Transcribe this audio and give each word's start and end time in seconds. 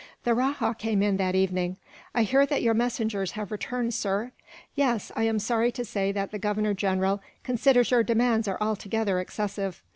The 0.23 0.33
rajah 0.33 0.73
came 0.79 1.03
in 1.03 1.17
that 1.17 1.35
evening. 1.35 1.77
"I 2.15 2.23
hear 2.23 2.47
that 2.47 2.63
your 2.63 2.73
messengers 2.73 3.33
have 3.33 3.51
returned, 3.51 3.93
sir." 3.93 4.31
"Yes; 4.73 5.11
I 5.15 5.25
am 5.25 5.37
sorry 5.37 5.71
to 5.73 5.85
say 5.85 6.11
that 6.11 6.31
the 6.31 6.39
Governor 6.39 6.73
General 6.73 7.21
considers 7.43 7.91
your 7.91 8.01
demands 8.01 8.47
are 8.47 8.57
altogether 8.59 9.19
excessive. 9.19 9.83